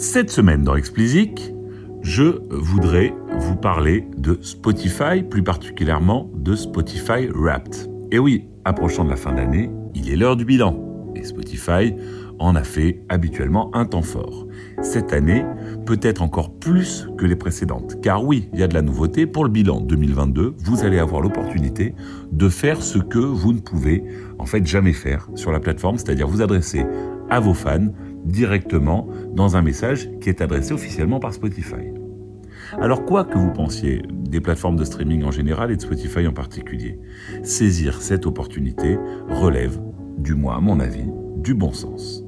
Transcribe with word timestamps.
Cette 0.00 0.30
semaine 0.30 0.62
dans 0.62 0.76
Explicit, 0.76 1.52
je 2.02 2.40
voudrais 2.50 3.12
vous 3.40 3.56
parler 3.56 4.06
de 4.16 4.38
Spotify, 4.42 5.24
plus 5.28 5.42
particulièrement 5.42 6.30
de 6.36 6.54
Spotify 6.54 7.26
Wrapped. 7.34 7.74
Et 8.12 8.20
oui, 8.20 8.46
approchant 8.64 9.04
de 9.04 9.10
la 9.10 9.16
fin 9.16 9.32
d'année, 9.32 9.72
il 9.96 10.08
est 10.08 10.14
l'heure 10.14 10.36
du 10.36 10.44
bilan. 10.44 11.10
Et 11.16 11.24
Spotify 11.24 11.96
en 12.38 12.54
a 12.54 12.62
fait 12.62 13.02
habituellement 13.08 13.74
un 13.74 13.86
temps 13.86 14.02
fort. 14.02 14.46
Cette 14.82 15.12
année, 15.12 15.44
peut-être 15.84 16.22
encore 16.22 16.54
plus 16.60 17.08
que 17.18 17.26
les 17.26 17.34
précédentes. 17.34 18.00
Car 18.00 18.24
oui, 18.24 18.48
il 18.52 18.60
y 18.60 18.62
a 18.62 18.68
de 18.68 18.74
la 18.74 18.82
nouveauté. 18.82 19.26
Pour 19.26 19.42
le 19.42 19.50
bilan 19.50 19.80
2022, 19.80 20.54
vous 20.58 20.84
allez 20.84 21.00
avoir 21.00 21.22
l'opportunité 21.22 21.96
de 22.30 22.48
faire 22.48 22.82
ce 22.82 22.98
que 22.98 23.18
vous 23.18 23.52
ne 23.52 23.58
pouvez 23.58 24.04
en 24.38 24.46
fait 24.46 24.64
jamais 24.64 24.92
faire 24.92 25.28
sur 25.34 25.50
la 25.50 25.58
plateforme, 25.58 25.98
c'est-à-dire 25.98 26.28
vous 26.28 26.40
adresser 26.40 26.86
à 27.30 27.40
vos 27.40 27.54
fans 27.54 27.88
directement 28.24 29.08
dans 29.32 29.56
un 29.56 29.62
message 29.62 30.08
qui 30.20 30.28
est 30.28 30.40
adressé 30.40 30.72
officiellement 30.72 31.20
par 31.20 31.34
Spotify. 31.34 31.92
Alors 32.80 33.04
quoi 33.04 33.24
que 33.24 33.38
vous 33.38 33.52
pensiez 33.52 34.02
des 34.12 34.40
plateformes 34.40 34.76
de 34.76 34.84
streaming 34.84 35.24
en 35.24 35.30
général 35.30 35.70
et 35.70 35.76
de 35.76 35.80
Spotify 35.80 36.26
en 36.26 36.32
particulier, 36.32 36.98
saisir 37.42 38.02
cette 38.02 38.26
opportunité 38.26 38.98
relève, 39.28 39.80
du 40.18 40.34
moins 40.34 40.58
à 40.58 40.60
mon 40.60 40.80
avis, 40.80 41.08
du 41.36 41.54
bon 41.54 41.72
sens. 41.72 42.24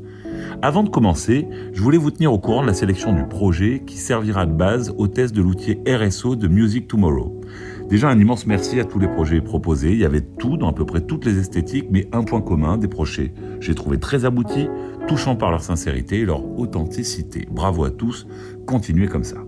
Avant 0.63 0.83
de 0.83 0.89
commencer, 0.89 1.47
je 1.73 1.83
voulais 1.83 1.99
vous 1.99 2.11
tenir 2.11 2.33
au 2.33 2.39
courant 2.39 2.63
de 2.63 2.67
la 2.67 2.75
sélection 2.75 3.13
du 3.13 3.25
projet 3.25 3.83
qui 3.87 3.97
servira 3.97 4.47
de 4.47 4.53
base 4.53 4.95
au 4.97 5.09
test 5.09 5.35
de 5.35 5.43
l'outil 5.43 5.79
RSO 5.87 6.37
de 6.37 6.49
Music 6.49 6.89
Tomorrow. 6.89 7.41
Déjà 7.91 8.09
un 8.09 8.21
immense 8.21 8.47
merci 8.47 8.79
à 8.79 8.85
tous 8.85 9.01
les 9.01 9.09
projets 9.09 9.41
proposés. 9.41 9.91
Il 9.91 9.99
y 9.99 10.05
avait 10.05 10.21
tout 10.21 10.57
dans 10.57 10.71
à 10.71 10.73
peu 10.73 10.87
près 10.87 11.01
toutes 11.01 11.25
les 11.25 11.41
esthétiques, 11.41 11.89
mais 11.91 12.07
un 12.13 12.23
point 12.23 12.41
commun, 12.41 12.79
des 12.79 12.87
projets 12.87 13.35
j'ai 13.59 13.75
trouvé 13.75 13.99
très 13.99 14.25
aboutis, 14.25 14.69
touchant 15.09 15.35
par 15.35 15.51
leur 15.51 15.65
sincérité 15.65 16.21
et 16.21 16.25
leur 16.25 16.57
authenticité. 16.57 17.49
Bravo 17.51 17.83
à 17.83 17.91
tous, 17.91 18.29
continuez 18.65 19.09
comme 19.09 19.25
ça. 19.25 19.39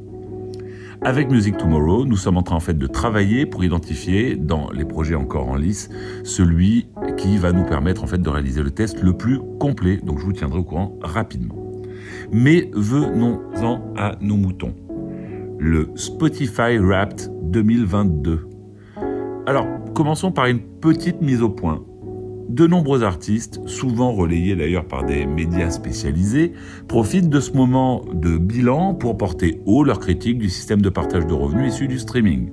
Avec 1.03 1.31
Music 1.31 1.57
Tomorrow, 1.57 2.05
nous 2.05 2.17
sommes 2.17 2.37
en 2.37 2.43
train 2.43 2.57
en 2.57 2.61
fait 2.61 2.77
de 2.77 2.87
travailler 2.89 3.47
pour 3.47 3.63
identifier 3.63 4.35
dans 4.35 4.71
les 4.73 4.85
projets 4.85 5.15
encore 5.15 5.49
en 5.49 5.57
lice 5.57 5.89
celui 6.25 6.89
qui 7.17 7.39
va 7.39 7.53
nous 7.53 7.65
permettre 7.65 8.03
en 8.03 8.09
fait 8.09 8.21
de 8.21 8.29
réaliser 8.29 8.65
le 8.65 8.73
test 8.73 9.03
le 9.05 9.13
plus 9.17 9.39
complet. 9.61 9.99
Donc 10.03 10.19
je 10.19 10.25
vous 10.25 10.33
tiendrai 10.33 10.59
au 10.59 10.65
courant 10.65 10.99
rapidement. 11.01 11.55
Mais 12.33 12.71
venons-en 12.75 13.95
à 13.97 14.17
nos 14.21 14.37
moutons. 14.37 14.75
Le 15.65 15.93
Spotify 15.95 16.77
Wrapped 16.77 17.31
2022. 17.53 18.49
Alors, 19.47 19.69
commençons 19.95 20.33
par 20.33 20.47
une 20.47 20.59
petite 20.59 21.23
mise 21.23 21.41
au 21.41 21.51
point. 21.51 21.85
De 22.49 22.67
nombreux 22.67 23.05
artistes, 23.05 23.61
souvent 23.67 24.11
relayés 24.11 24.57
d'ailleurs 24.57 24.89
par 24.89 25.07
des 25.07 25.25
médias 25.25 25.71
spécialisés, 25.71 26.53
profitent 26.89 27.29
de 27.29 27.39
ce 27.39 27.53
moment 27.53 28.05
de 28.13 28.39
bilan 28.39 28.95
pour 28.95 29.17
porter 29.17 29.61
haut 29.65 29.85
leur 29.85 30.01
critique 30.01 30.39
du 30.39 30.51
système 30.51 30.83
de 30.83 30.89
partage 30.89 31.29
de 31.29 31.33
revenus 31.33 31.75
issu 31.75 31.87
du 31.87 32.01
streaming. 32.01 32.51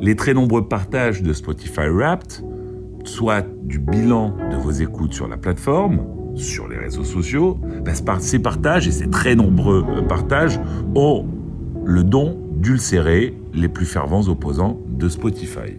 Les 0.00 0.16
très 0.16 0.32
nombreux 0.32 0.68
partages 0.68 1.22
de 1.22 1.34
Spotify 1.34 1.90
Wrapped, 1.90 2.42
soit 3.04 3.44
du 3.62 3.78
bilan 3.78 4.34
de 4.50 4.56
vos 4.56 4.70
écoutes 4.70 5.12
sur 5.12 5.28
la 5.28 5.36
plateforme, 5.36 6.00
sur 6.34 6.66
les 6.66 6.78
réseaux 6.78 7.04
sociaux, 7.04 7.58
ben, 7.84 7.94
ces 8.20 8.38
partages 8.38 8.88
et 8.88 8.92
ces 8.92 9.10
très 9.10 9.34
nombreux 9.34 9.84
euh, 9.86 10.00
partages 10.00 10.58
ont 10.94 11.26
le 11.88 12.04
don 12.04 12.38
d'ulcérer 12.52 13.34
les 13.54 13.68
plus 13.68 13.86
fervents 13.86 14.28
opposants 14.28 14.78
de 14.86 15.08
Spotify. 15.08 15.78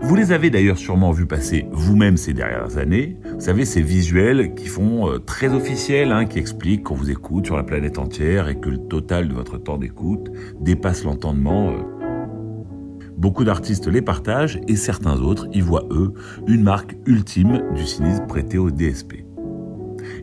Vous 0.00 0.14
les 0.14 0.30
avez 0.30 0.48
d'ailleurs 0.48 0.78
sûrement 0.78 1.10
vus 1.10 1.26
passer 1.26 1.66
vous-même 1.72 2.16
ces 2.16 2.32
dernières 2.32 2.78
années. 2.78 3.16
Vous 3.34 3.40
savez, 3.40 3.64
ces 3.64 3.82
visuels 3.82 4.54
qui 4.54 4.68
font 4.68 5.10
euh, 5.10 5.18
très 5.18 5.52
officiels, 5.52 6.12
hein, 6.12 6.26
qui 6.26 6.38
expliquent 6.38 6.84
qu'on 6.84 6.94
vous 6.94 7.10
écoute 7.10 7.46
sur 7.46 7.56
la 7.56 7.64
planète 7.64 7.98
entière 7.98 8.48
et 8.48 8.60
que 8.60 8.70
le 8.70 8.78
total 8.78 9.26
de 9.26 9.34
votre 9.34 9.58
temps 9.58 9.76
d'écoute 9.76 10.30
dépasse 10.60 11.02
l'entendement. 11.02 11.72
Euh. 11.72 13.08
Beaucoup 13.18 13.42
d'artistes 13.42 13.88
les 13.88 14.02
partagent 14.02 14.60
et 14.68 14.76
certains 14.76 15.20
autres 15.20 15.48
y 15.52 15.60
voient, 15.60 15.88
eux, 15.90 16.14
une 16.46 16.62
marque 16.62 16.96
ultime 17.06 17.64
du 17.74 17.84
cynisme 17.86 18.24
prêté 18.28 18.56
au 18.56 18.70
DSP. 18.70 19.24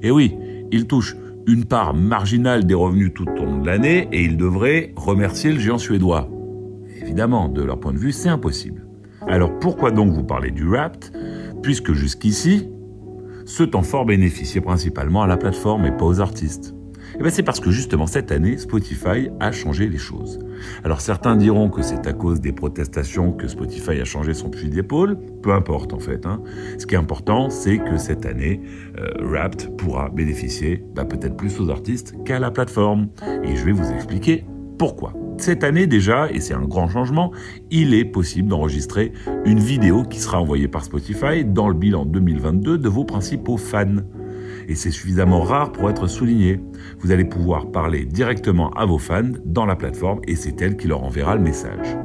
Et 0.02 0.10
oui, 0.10 0.38
ils 0.72 0.88
touchent 0.88 1.18
une 1.48 1.64
part 1.64 1.94
marginale 1.94 2.66
des 2.66 2.74
revenus 2.74 3.14
tout 3.16 3.28
au 3.30 3.46
long 3.46 3.60
de 3.60 3.66
l'année 3.66 4.10
et 4.12 4.22
ils 4.22 4.36
devraient 4.36 4.94
remercier 4.98 5.54
le 5.54 5.60
géant 5.60 5.78
suédois. 5.78 6.30
Évidemment, 7.02 7.48
de 7.48 7.64
leur 7.64 7.80
point 7.80 7.94
de 7.94 7.98
vue, 7.98 8.12
c'est 8.12 8.28
impossible. 8.28 8.86
Alors 9.28 9.58
pourquoi 9.60 9.92
donc 9.92 10.12
vous 10.12 10.26
parler 10.26 10.52
du 10.52 10.68
Wrapped 10.68 11.12
Puisque 11.64 11.94
jusqu'ici, 11.94 12.70
ce 13.46 13.64
temps 13.64 13.82
fort 13.82 14.06
bénéficiait 14.06 14.62
principalement 14.62 15.24
à 15.24 15.28
la 15.28 15.38
plateforme 15.38 15.86
et 15.86 15.92
pas 15.92 16.06
aux 16.06 16.20
artistes? 16.20 16.76
Eh 17.20 17.24
bien 17.24 17.32
c'est 17.32 17.42
parce 17.42 17.60
que 17.60 17.72
justement 17.72 18.06
cette 18.06 18.32
année, 18.32 18.58
Spotify 18.60 19.30
a 19.40 19.52
changé 19.52 19.90
les 19.90 19.98
choses. 19.98 20.38
Alors 20.84 21.02
certains 21.02 21.36
diront 21.36 21.70
que 21.70 21.82
c'est 21.82 22.06
à 22.06 22.14
cause 22.14 22.42
des 22.42 22.52
protestations 22.52 23.32
que 23.32 23.48
Spotify 23.48 24.00
a 24.00 24.06
changé 24.06 24.36
son 24.36 24.52
fusil 24.52 24.70
d'épaule. 24.70 25.18
Peu 25.42 25.52
importe 25.52 25.94
en 25.94 26.00
fait. 26.00 26.28
Hein. 26.28 26.44
Ce 26.78 26.86
qui 26.86 26.94
est 26.94 26.98
important, 26.98 27.50
c'est 27.50 27.80
que 27.80 27.98
cette 27.98 28.28
année, 28.28 28.62
euh, 29.00 29.08
Wrapped 29.22 29.76
pourra 29.78 30.10
bénéficier 30.10 30.84
bah, 30.94 31.06
peut-être 31.06 31.36
plus 31.36 31.60
aux 31.60 31.72
artistes 31.72 32.14
qu'à 32.24 32.38
la 32.38 32.52
plateforme. 32.52 33.08
Et 33.44 33.56
je 33.56 33.66
vais 33.66 33.72
vous 33.72 33.92
expliquer 33.92 34.46
pourquoi. 34.78 35.14
Cette 35.40 35.64
année 35.64 35.88
déjà, 35.88 36.32
et 36.32 36.40
c'est 36.40 36.54
un 36.54 36.66
grand 36.66 36.88
changement, 36.88 37.32
il 37.72 37.96
est 37.96 38.06
possible 38.06 38.50
d'enregistrer 38.50 39.12
une 39.46 39.60
vidéo 39.60 40.04
qui 40.04 40.20
sera 40.20 40.40
envoyée 40.40 40.68
par 40.68 40.84
Spotify 40.84 41.44
dans 41.46 41.68
le 41.68 41.74
bilan 41.74 42.06
2022 42.06 42.78
de 42.78 42.90
vos 42.90 43.06
principaux 43.06 43.58
fans. 43.58 43.98
Et 44.68 44.76
c'est 44.76 44.92
suffisamment 44.92 45.42
rare 45.42 45.72
pour 45.72 45.90
être 45.90 46.08
souligné. 46.08 46.60
Vous 47.00 47.12
allez 47.12 47.26
pouvoir 47.26 47.72
parler 47.72 48.06
directement 48.06 48.70
à 48.72 48.86
vos 48.86 48.98
fans 48.98 49.32
dans 49.46 49.66
la 49.66 49.76
plateforme 49.76 50.20
et 50.28 50.36
c'est 50.36 50.62
elle 50.62 50.76
qui 50.78 50.88
leur 50.88 51.04
enverra 51.04 51.36
le 51.36 51.42
message. 51.42 51.98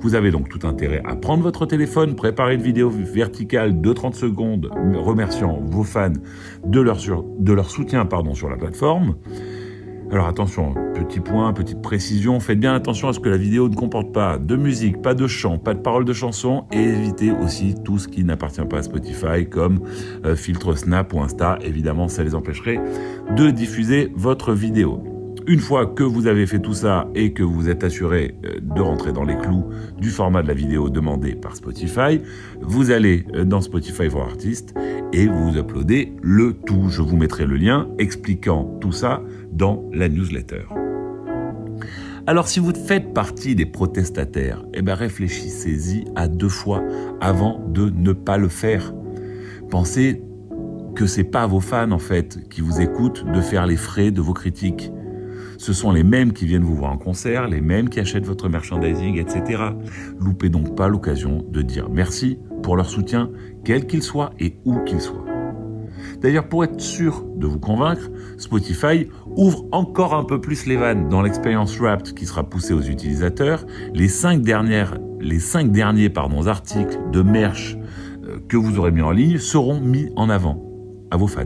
Vous 0.00 0.14
avez 0.14 0.30
donc 0.30 0.48
tout 0.48 0.66
intérêt 0.66 1.02
à 1.04 1.16
prendre 1.16 1.42
votre 1.42 1.66
téléphone, 1.66 2.14
préparer 2.14 2.54
une 2.54 2.62
vidéo 2.62 2.90
verticale 2.90 3.80
de 3.80 3.92
30 3.92 4.14
secondes 4.14 4.70
remerciant 4.94 5.60
vos 5.62 5.84
fans 5.84 6.12
de 6.64 6.80
leur, 6.80 7.00
soutien 7.70 8.08
sur 8.34 8.48
la 8.48 8.56
plateforme. 8.56 9.16
Alors 10.12 10.28
attention, 10.28 10.72
petit 10.94 11.18
point, 11.18 11.52
petite 11.52 11.82
précision, 11.82 12.38
faites 12.38 12.60
bien 12.60 12.74
attention 12.74 13.08
à 13.08 13.12
ce 13.12 13.18
que 13.18 13.28
la 13.28 13.36
vidéo 13.36 13.68
ne 13.68 13.74
comporte 13.74 14.12
pas 14.12 14.38
de 14.38 14.54
musique, 14.54 15.02
pas 15.02 15.14
de 15.14 15.26
chant, 15.26 15.58
pas 15.58 15.74
de 15.74 15.80
paroles 15.80 16.04
de 16.04 16.12
chansons 16.12 16.64
et 16.72 16.80
évitez 16.80 17.32
aussi 17.32 17.74
tout 17.84 17.98
ce 17.98 18.06
qui 18.06 18.22
n'appartient 18.22 18.64
pas 18.64 18.78
à 18.78 18.82
Spotify 18.82 19.48
comme 19.50 19.80
euh, 20.24 20.36
filtre 20.36 20.76
Snap 20.76 21.12
ou 21.12 21.20
Insta. 21.20 21.58
Évidemment, 21.62 22.06
ça 22.06 22.22
les 22.22 22.36
empêcherait 22.36 22.80
de 23.36 23.50
diffuser 23.50 24.12
votre 24.14 24.52
vidéo. 24.52 25.15
Une 25.48 25.60
fois 25.60 25.86
que 25.86 26.02
vous 26.02 26.26
avez 26.26 26.44
fait 26.48 26.58
tout 26.58 26.74
ça 26.74 27.08
et 27.14 27.32
que 27.32 27.44
vous 27.44 27.68
êtes 27.68 27.84
assuré 27.84 28.34
euh, 28.44 28.58
de 28.60 28.80
rentrer 28.80 29.12
dans 29.12 29.22
les 29.22 29.36
clous 29.36 29.64
du 29.96 30.10
format 30.10 30.42
de 30.42 30.48
la 30.48 30.54
vidéo 30.54 30.90
demandé 30.90 31.36
par 31.36 31.54
Spotify, 31.54 32.20
vous 32.60 32.90
allez 32.90 33.24
euh, 33.32 33.44
dans 33.44 33.60
Spotify 33.60 34.10
for 34.10 34.22
Artists 34.22 34.74
et 35.12 35.28
vous 35.28 35.56
uploadez 35.56 36.14
le 36.20 36.52
tout. 36.52 36.88
Je 36.88 37.00
vous 37.00 37.16
mettrai 37.16 37.46
le 37.46 37.56
lien 37.56 37.86
expliquant 37.98 38.76
tout 38.80 38.90
ça 38.90 39.22
dans 39.52 39.88
la 39.92 40.08
newsletter. 40.08 40.62
Alors 42.26 42.48
si 42.48 42.58
vous 42.58 42.72
faites 42.74 43.14
partie 43.14 43.54
des 43.54 43.66
protestataires, 43.66 44.64
eh 44.74 44.82
ben 44.82 44.94
réfléchissez-y 44.94 46.06
à 46.16 46.26
deux 46.26 46.48
fois 46.48 46.82
avant 47.20 47.64
de 47.68 47.88
ne 47.88 48.12
pas 48.12 48.36
le 48.36 48.48
faire. 48.48 48.92
Pensez 49.70 50.22
que 50.96 51.06
c'est 51.06 51.22
pas 51.22 51.46
vos 51.46 51.60
fans 51.60 51.92
en 51.92 52.00
fait 52.00 52.48
qui 52.48 52.62
vous 52.62 52.80
écoutent 52.80 53.24
de 53.32 53.40
faire 53.40 53.64
les 53.66 53.76
frais 53.76 54.10
de 54.10 54.20
vos 54.20 54.34
critiques. 54.34 54.90
Ce 55.58 55.72
sont 55.72 55.92
les 55.92 56.04
mêmes 56.04 56.32
qui 56.32 56.46
viennent 56.46 56.64
vous 56.64 56.76
voir 56.76 56.92
en 56.92 56.98
concert, 56.98 57.48
les 57.48 57.60
mêmes 57.60 57.88
qui 57.88 58.00
achètent 58.00 58.26
votre 58.26 58.48
merchandising, 58.48 59.18
etc. 59.18 59.62
Loupez 60.18 60.48
donc 60.48 60.76
pas 60.76 60.88
l'occasion 60.88 61.44
de 61.48 61.62
dire 61.62 61.88
merci 61.90 62.38
pour 62.62 62.76
leur 62.76 62.88
soutien, 62.88 63.30
quel 63.64 63.86
qu'il 63.86 64.02
soit 64.02 64.30
et 64.38 64.56
où 64.64 64.78
qu'il 64.84 65.00
soit. 65.00 65.24
D'ailleurs, 66.20 66.48
pour 66.48 66.64
être 66.64 66.80
sûr 66.80 67.24
de 67.36 67.46
vous 67.46 67.58
convaincre, 67.58 68.10
Spotify 68.38 69.08
ouvre 69.36 69.66
encore 69.72 70.14
un 70.14 70.24
peu 70.24 70.40
plus 70.40 70.66
les 70.66 70.76
vannes 70.76 71.08
dans 71.08 71.22
l'expérience 71.22 71.78
Wrapped 71.78 72.14
qui 72.14 72.26
sera 72.26 72.48
poussée 72.48 72.74
aux 72.74 72.82
utilisateurs. 72.82 73.66
Les 73.94 74.08
cinq, 74.08 74.42
dernières, 74.42 74.98
les 75.20 75.40
cinq 75.40 75.72
derniers 75.72 76.08
pardon, 76.08 76.46
articles 76.46 76.98
de 77.12 77.22
merch 77.22 77.76
euh, 78.24 78.38
que 78.48 78.56
vous 78.56 78.78
aurez 78.78 78.92
mis 78.92 79.02
en 79.02 79.10
ligne 79.10 79.38
seront 79.38 79.80
mis 79.80 80.10
en 80.16 80.28
avant 80.28 80.62
à 81.10 81.16
vos 81.16 81.26
fans. 81.26 81.44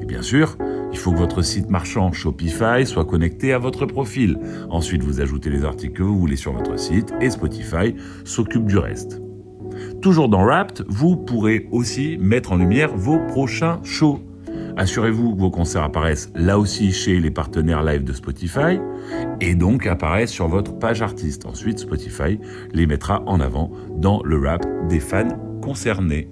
Et 0.00 0.06
bien 0.06 0.22
sûr, 0.22 0.56
il 0.92 0.98
faut 0.98 1.12
que 1.12 1.18
votre 1.18 1.42
site 1.42 1.70
marchand 1.70 2.12
Shopify 2.12 2.84
soit 2.84 3.04
connecté 3.04 3.52
à 3.52 3.58
votre 3.58 3.86
profil. 3.86 4.38
Ensuite, 4.70 5.02
vous 5.02 5.20
ajoutez 5.20 5.50
les 5.50 5.64
articles 5.64 5.94
que 5.94 6.02
vous 6.02 6.18
voulez 6.18 6.36
sur 6.36 6.52
votre 6.52 6.78
site 6.78 7.12
et 7.20 7.30
Spotify 7.30 7.94
s'occupe 8.24 8.66
du 8.66 8.78
reste. 8.78 9.20
Toujours 10.02 10.28
dans 10.28 10.44
Wrapped, 10.44 10.84
vous 10.88 11.16
pourrez 11.16 11.68
aussi 11.70 12.18
mettre 12.18 12.52
en 12.52 12.56
lumière 12.56 12.94
vos 12.94 13.18
prochains 13.28 13.80
shows. 13.84 14.20
Assurez-vous 14.76 15.34
que 15.34 15.40
vos 15.40 15.50
concerts 15.50 15.82
apparaissent 15.82 16.30
là 16.34 16.58
aussi 16.58 16.92
chez 16.92 17.20
les 17.20 17.30
partenaires 17.30 17.82
live 17.82 18.04
de 18.04 18.12
Spotify 18.12 18.80
et 19.40 19.54
donc 19.54 19.86
apparaissent 19.86 20.30
sur 20.30 20.48
votre 20.48 20.78
page 20.78 21.02
artiste. 21.02 21.44
Ensuite, 21.44 21.80
Spotify 21.80 22.38
les 22.72 22.86
mettra 22.86 23.22
en 23.26 23.40
avant 23.40 23.70
dans 23.96 24.22
le 24.24 24.38
rap 24.38 24.64
des 24.88 25.00
fans 25.00 25.28
concernés. 25.60 26.28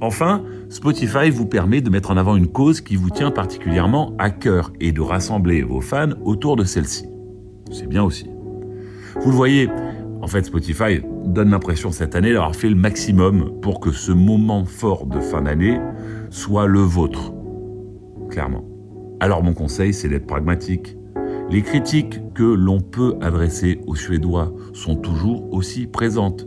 Enfin, 0.00 0.42
Spotify 0.68 1.30
vous 1.30 1.46
permet 1.46 1.80
de 1.80 1.90
mettre 1.90 2.10
en 2.10 2.16
avant 2.16 2.36
une 2.36 2.48
cause 2.48 2.80
qui 2.80 2.96
vous 2.96 3.10
tient 3.10 3.30
particulièrement 3.30 4.14
à 4.18 4.30
cœur 4.30 4.72
et 4.80 4.92
de 4.92 5.00
rassembler 5.00 5.62
vos 5.62 5.80
fans 5.80 6.10
autour 6.24 6.56
de 6.56 6.64
celle-ci. 6.64 7.06
C'est 7.72 7.88
bien 7.88 8.02
aussi. 8.02 8.28
Vous 9.20 9.30
le 9.30 9.36
voyez, 9.36 9.68
en 10.20 10.26
fait, 10.26 10.44
Spotify 10.44 11.00
donne 11.24 11.50
l'impression 11.50 11.90
cette 11.90 12.14
année 12.14 12.32
d'avoir 12.32 12.54
fait 12.54 12.68
le 12.68 12.76
maximum 12.76 13.60
pour 13.60 13.80
que 13.80 13.90
ce 13.90 14.12
moment 14.12 14.64
fort 14.64 15.06
de 15.06 15.20
fin 15.20 15.42
d'année 15.42 15.80
soit 16.30 16.66
le 16.66 16.80
vôtre. 16.80 17.32
Clairement. 18.30 18.64
Alors 19.20 19.42
mon 19.42 19.54
conseil, 19.54 19.94
c'est 19.94 20.08
d'être 20.08 20.26
pragmatique. 20.26 20.96
Les 21.48 21.62
critiques 21.62 22.20
que 22.34 22.42
l'on 22.42 22.80
peut 22.80 23.16
adresser 23.20 23.80
aux 23.86 23.94
Suédois 23.94 24.52
sont 24.72 24.96
toujours 24.96 25.52
aussi 25.52 25.86
présentes. 25.86 26.46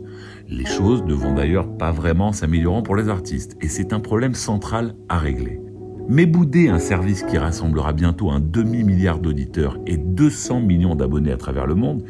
Les 0.52 0.66
choses 0.66 1.04
ne 1.04 1.14
vont 1.14 1.34
d'ailleurs 1.34 1.76
pas 1.78 1.92
vraiment 1.92 2.32
s'améliorer 2.32 2.82
pour 2.82 2.96
les 2.96 3.08
artistes, 3.08 3.56
et 3.60 3.68
c'est 3.68 3.92
un 3.92 4.00
problème 4.00 4.34
central 4.34 4.96
à 5.08 5.16
régler. 5.16 5.60
Mais 6.08 6.26
bouder 6.26 6.68
un 6.68 6.80
service 6.80 7.22
qui 7.22 7.38
rassemblera 7.38 7.92
bientôt 7.92 8.32
un 8.32 8.40
demi-milliard 8.40 9.20
d'auditeurs 9.20 9.78
et 9.86 9.96
200 9.96 10.62
millions 10.62 10.96
d'abonnés 10.96 11.30
à 11.30 11.36
travers 11.36 11.68
le 11.68 11.76
monde, 11.76 12.02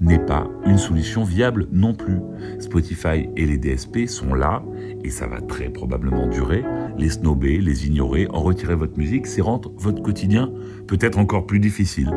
n'est 0.00 0.24
pas 0.24 0.48
une 0.64 0.78
solution 0.78 1.22
viable 1.22 1.68
non 1.70 1.92
plus. 1.92 2.18
Spotify 2.60 3.28
et 3.36 3.44
les 3.44 3.58
DSP 3.58 4.06
sont 4.06 4.32
là, 4.32 4.62
et 5.04 5.10
ça 5.10 5.26
va 5.26 5.40
très 5.40 5.68
probablement 5.68 6.26
durer. 6.26 6.64
Les 6.98 7.10
snober, 7.10 7.58
les 7.58 7.86
ignorer, 7.86 8.26
en 8.30 8.40
retirer 8.40 8.74
votre 8.74 8.98
musique, 8.98 9.26
c'est 9.26 9.40
rendre 9.40 9.72
votre 9.76 10.02
quotidien 10.02 10.50
peut-être 10.86 11.18
encore 11.18 11.46
plus 11.46 11.58
difficile. 11.58 12.10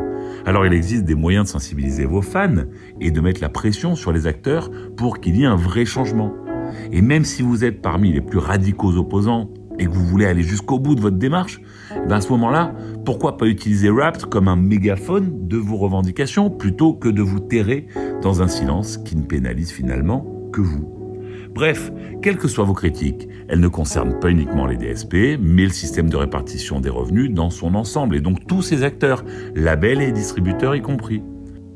Alors 0.44 0.66
il 0.66 0.72
existe 0.72 1.04
des 1.04 1.14
moyens 1.14 1.46
de 1.46 1.50
sensibiliser 1.50 2.04
vos 2.04 2.22
fans 2.22 2.64
et 3.00 3.10
de 3.10 3.20
mettre 3.20 3.40
la 3.40 3.48
pression 3.48 3.94
sur 3.94 4.12
les 4.12 4.26
acteurs 4.26 4.70
pour 4.96 5.20
qu'il 5.20 5.36
y 5.36 5.42
ait 5.42 5.46
un 5.46 5.56
vrai 5.56 5.84
changement. 5.84 6.32
Et 6.92 7.02
même 7.02 7.24
si 7.24 7.42
vous 7.42 7.64
êtes 7.64 7.80
parmi 7.80 8.12
les 8.12 8.20
plus 8.20 8.38
radicaux 8.38 8.96
opposants 8.96 9.50
et 9.78 9.86
que 9.86 9.90
vous 9.90 10.06
voulez 10.06 10.26
aller 10.26 10.42
jusqu'au 10.42 10.78
bout 10.78 10.94
de 10.94 11.00
votre 11.00 11.16
démarche, 11.16 11.60
eh 11.92 12.08
ben 12.08 12.16
à 12.16 12.20
ce 12.20 12.30
moment-là, 12.30 12.74
pourquoi 13.04 13.36
pas 13.36 13.46
utiliser 13.46 13.90
Rapt 13.90 14.26
comme 14.26 14.48
un 14.48 14.56
mégaphone 14.56 15.46
de 15.48 15.56
vos 15.56 15.76
revendications 15.76 16.50
plutôt 16.50 16.94
que 16.94 17.08
de 17.08 17.22
vous 17.22 17.40
terrer 17.40 17.86
dans 18.22 18.42
un 18.42 18.48
silence 18.48 18.96
qui 18.98 19.16
ne 19.16 19.22
pénalise 19.22 19.70
finalement 19.70 20.26
que 20.52 20.60
vous 20.60 20.95
Bref, 21.56 21.90
quelles 22.20 22.36
que 22.36 22.48
soient 22.48 22.66
vos 22.66 22.74
critiques, 22.74 23.28
elles 23.48 23.60
ne 23.60 23.68
concernent 23.68 24.20
pas 24.20 24.30
uniquement 24.30 24.66
les 24.66 24.76
DSP, 24.76 25.40
mais 25.40 25.62
le 25.62 25.70
système 25.70 26.10
de 26.10 26.16
répartition 26.16 26.80
des 26.80 26.90
revenus 26.90 27.32
dans 27.32 27.48
son 27.48 27.74
ensemble, 27.74 28.14
et 28.14 28.20
donc 28.20 28.46
tous 28.46 28.60
ces 28.60 28.82
acteurs, 28.82 29.24
labels 29.54 30.02
et 30.02 30.12
distributeurs 30.12 30.76
y 30.76 30.82
compris. 30.82 31.22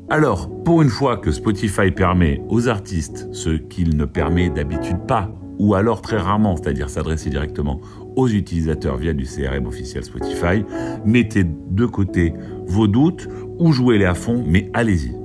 Alors, 0.07 0.51
pour 0.63 0.83
une 0.83 0.89
fois 0.89 1.17
que 1.17 1.31
Spotify 1.31 1.89
permet 1.89 2.43
aux 2.47 2.67
artistes 2.67 3.27
ce 3.31 3.49
qu'il 3.49 3.97
ne 3.97 4.05
permet 4.05 4.51
d'habitude 4.51 4.99
pas 5.07 5.33
ou 5.57 5.73
alors 5.73 6.03
très 6.03 6.17
rarement, 6.17 6.55
c'est-à-dire 6.57 6.91
s'adresser 6.91 7.31
directement 7.31 7.81
aux 8.15 8.27
utilisateurs 8.27 8.97
via 8.97 9.13
du 9.13 9.25
CRM 9.25 9.65
officiel 9.65 10.03
Spotify. 10.03 10.63
Mettez 11.05 11.43
de 11.43 11.85
côté 11.87 12.33
vos 12.67 12.87
doutes 12.87 13.27
ou 13.57 13.71
jouez-les 13.71 14.05
à 14.05 14.13
fond, 14.13 14.43
mais 14.47 14.69
allez-y. 14.75 15.20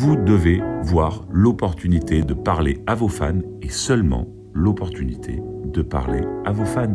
Vous 0.00 0.14
devez 0.14 0.62
voir 0.84 1.26
l'opportunité 1.32 2.22
de 2.22 2.32
parler 2.32 2.78
à 2.86 2.94
vos 2.94 3.08
fans 3.08 3.40
et 3.62 3.68
seulement 3.68 4.28
l'opportunité 4.54 5.42
de 5.64 5.82
parler 5.82 6.20
à 6.44 6.52
vos 6.52 6.64
fans. 6.64 6.94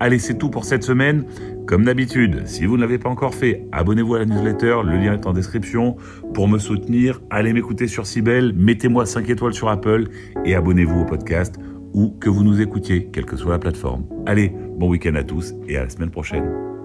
Allez, 0.00 0.18
c'est 0.18 0.36
tout 0.36 0.50
pour 0.50 0.64
cette 0.64 0.82
semaine. 0.82 1.24
Comme 1.68 1.84
d'habitude, 1.84 2.44
si 2.44 2.66
vous 2.66 2.76
ne 2.76 2.80
l'avez 2.82 2.98
pas 2.98 3.08
encore 3.08 3.32
fait, 3.32 3.68
abonnez-vous 3.70 4.16
à 4.16 4.18
la 4.18 4.24
newsletter, 4.24 4.78
le 4.84 4.96
lien 4.96 5.14
est 5.14 5.24
en 5.24 5.32
description. 5.32 5.98
Pour 6.34 6.48
me 6.48 6.58
soutenir, 6.58 7.22
allez 7.30 7.52
m'écouter 7.52 7.86
sur 7.86 8.08
Cybelle, 8.08 8.52
mettez-moi 8.56 9.06
5 9.06 9.30
étoiles 9.30 9.54
sur 9.54 9.68
Apple 9.68 10.08
et 10.44 10.56
abonnez-vous 10.56 11.02
au 11.02 11.04
podcast 11.04 11.60
ou 11.94 12.08
que 12.08 12.28
vous 12.28 12.42
nous 12.42 12.60
écoutiez, 12.60 13.08
quelle 13.12 13.24
que 13.24 13.36
soit 13.36 13.52
la 13.52 13.60
plateforme. 13.60 14.04
Allez, 14.26 14.52
bon 14.76 14.88
week-end 14.88 15.14
à 15.14 15.22
tous 15.22 15.54
et 15.68 15.76
à 15.76 15.84
la 15.84 15.90
semaine 15.90 16.10
prochaine. 16.10 16.75